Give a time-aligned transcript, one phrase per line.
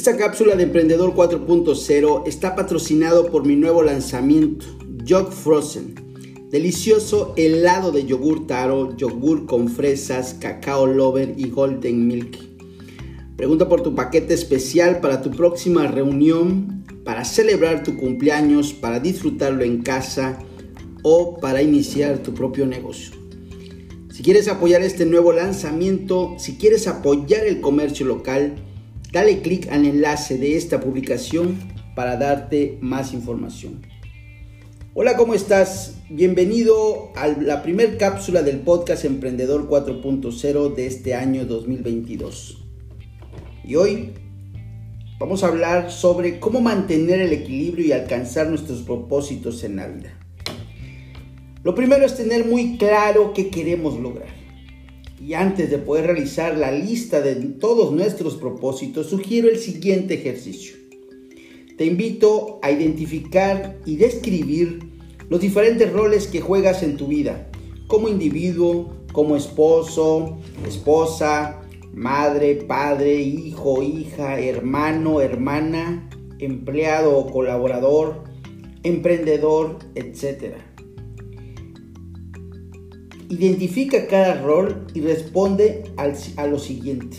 [0.00, 4.64] Esta cápsula de Emprendedor 4.0 está patrocinado por mi nuevo lanzamiento,
[5.06, 6.48] Jog Frozen.
[6.48, 12.38] Delicioso helado de yogur taro, yogur con fresas, cacao lover y golden milk.
[13.36, 19.64] Pregunta por tu paquete especial para tu próxima reunión, para celebrar tu cumpleaños, para disfrutarlo
[19.64, 20.38] en casa
[21.02, 23.12] o para iniciar tu propio negocio.
[24.10, 28.64] Si quieres apoyar este nuevo lanzamiento, si quieres apoyar el comercio local,
[29.12, 31.58] dale clic al enlace de esta publicación
[31.94, 33.82] para darte más información.
[34.94, 35.96] Hola, ¿cómo estás?
[36.08, 42.64] Bienvenido a la primera cápsula del podcast Emprendedor 4.0 de este año 2022.
[43.64, 44.10] Y hoy
[45.18, 50.18] vamos a hablar sobre cómo mantener el equilibrio y alcanzar nuestros propósitos en la vida.
[51.62, 54.39] Lo primero es tener muy claro qué queremos lograr.
[55.20, 60.76] Y antes de poder realizar la lista de todos nuestros propósitos, sugiero el siguiente ejercicio.
[61.76, 64.80] Te invito a identificar y describir
[65.28, 67.50] los diferentes roles que juegas en tu vida,
[67.86, 71.60] como individuo, como esposo, esposa,
[71.92, 76.08] madre, padre, hijo, hija, hermano, hermana,
[76.38, 78.24] empleado o colaborador,
[78.82, 80.54] emprendedor, etc.
[83.30, 87.16] Identifica cada rol y responde a lo siguiente.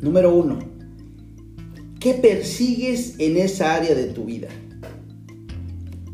[0.00, 0.58] Número uno,
[2.00, 4.48] ¿qué persigues en esa área de tu vida?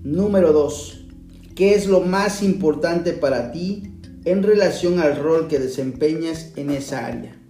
[0.04, 1.06] Número dos,
[1.54, 3.94] ¿qué es lo más importante para ti
[4.26, 7.40] en relación al rol que desempeñas en esa área?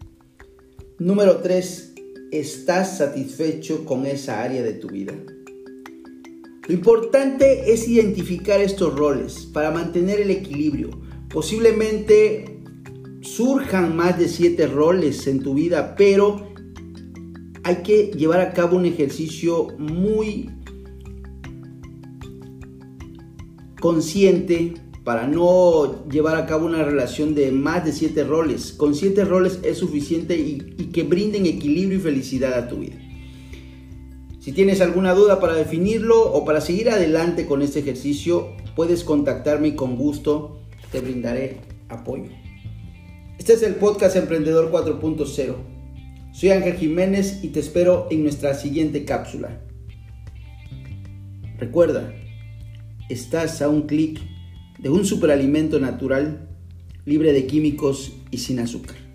[1.01, 1.93] Número tres,
[2.31, 5.15] ¿estás satisfecho con esa área de tu vida?
[6.71, 10.91] Lo importante es identificar estos roles para mantener el equilibrio.
[11.29, 12.61] Posiblemente
[13.23, 16.53] surjan más de siete roles en tu vida, pero
[17.65, 20.49] hay que llevar a cabo un ejercicio muy
[23.81, 28.71] consciente para no llevar a cabo una relación de más de siete roles.
[28.71, 33.10] Con siete roles es suficiente y, y que brinden equilibrio y felicidad a tu vida.
[34.41, 39.69] Si tienes alguna duda para definirlo o para seguir adelante con este ejercicio, puedes contactarme
[39.69, 41.59] y con gusto te brindaré
[41.91, 42.31] apoyo.
[43.39, 45.57] Este es el podcast Emprendedor 4.0.
[46.33, 49.61] Soy Ángel Jiménez y te espero en nuestra siguiente cápsula.
[51.59, 52.11] Recuerda,
[53.11, 54.21] estás a un clic
[54.79, 56.49] de un superalimento natural,
[57.05, 59.10] libre de químicos y sin azúcar.